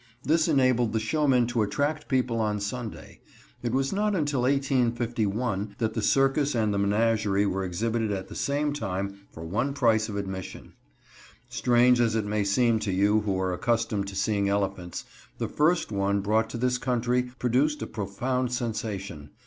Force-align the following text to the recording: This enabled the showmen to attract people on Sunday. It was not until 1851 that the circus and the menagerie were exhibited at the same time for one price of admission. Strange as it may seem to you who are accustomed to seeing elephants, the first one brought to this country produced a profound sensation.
This 0.23 0.47
enabled 0.47 0.93
the 0.93 0.99
showmen 0.99 1.45
to 1.45 1.61
attract 1.61 2.07
people 2.07 2.39
on 2.39 2.59
Sunday. 2.59 3.21
It 3.61 3.71
was 3.71 3.93
not 3.93 4.15
until 4.15 4.41
1851 4.41 5.75
that 5.77 5.93
the 5.93 6.01
circus 6.01 6.55
and 6.55 6.73
the 6.73 6.79
menagerie 6.79 7.45
were 7.45 7.63
exhibited 7.63 8.11
at 8.11 8.27
the 8.27 8.33
same 8.33 8.73
time 8.73 9.19
for 9.31 9.43
one 9.43 9.75
price 9.75 10.09
of 10.09 10.15
admission. 10.17 10.73
Strange 11.49 12.01
as 12.01 12.15
it 12.15 12.25
may 12.25 12.43
seem 12.43 12.79
to 12.79 12.91
you 12.91 13.19
who 13.19 13.39
are 13.39 13.53
accustomed 13.53 14.07
to 14.07 14.15
seeing 14.15 14.49
elephants, 14.49 15.05
the 15.37 15.47
first 15.47 15.91
one 15.91 16.21
brought 16.21 16.49
to 16.49 16.57
this 16.57 16.79
country 16.79 17.29
produced 17.37 17.83
a 17.83 17.85
profound 17.85 18.51
sensation. 18.51 19.29